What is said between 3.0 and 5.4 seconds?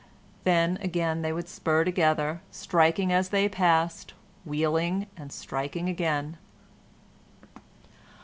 as they passed, wheeling and